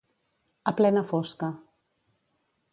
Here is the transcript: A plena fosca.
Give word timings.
A 0.71 0.73
plena 0.79 1.03
fosca. 1.13 1.51